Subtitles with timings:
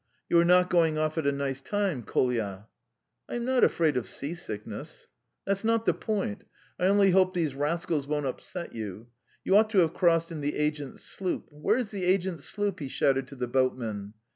[0.29, 2.65] You are not going off at a nice time, Koyla."
[3.29, 5.05] "I'm not afraid of sea sickness."
[5.45, 6.43] "That's not the point....
[6.79, 9.09] I only hope these rascals won't upset you.
[9.43, 11.45] You ought to have crossed in the agent's sloop.
[11.51, 14.15] Where's the agent's sloop?" he shouted to the boatmen.